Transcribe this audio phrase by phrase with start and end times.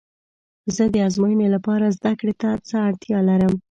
[0.75, 3.53] زه د ازموینې لپاره زده کړې ته څه اړتیا لرم؟